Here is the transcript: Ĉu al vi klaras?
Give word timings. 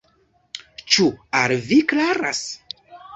Ĉu 0.95 1.05
al 1.41 1.53
vi 1.67 1.77
klaras? 1.93 2.41